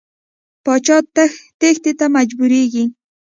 [0.63, 0.97] پاچا
[1.59, 2.85] تېښتې ته مجبوریږي.